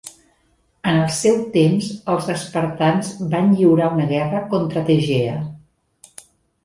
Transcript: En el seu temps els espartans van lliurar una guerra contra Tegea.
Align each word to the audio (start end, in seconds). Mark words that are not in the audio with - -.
En 0.91 0.95
el 1.01 1.11
seu 1.17 1.35
temps 1.57 1.89
els 2.13 2.31
espartans 2.35 3.13
van 3.37 3.53
lliurar 3.59 3.93
una 3.99 4.09
guerra 4.17 4.43
contra 4.55 4.85
Tegea. 4.89 5.39